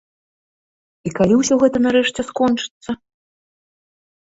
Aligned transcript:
І 1.11 1.11
калі 1.21 1.33
ўсё 1.41 1.55
гэта 1.67 1.77
нарэшце 1.85 2.21
скончыцца? 2.33 2.91